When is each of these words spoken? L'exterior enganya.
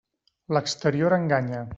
L'exterior 0.57 1.17
enganya. 1.19 1.65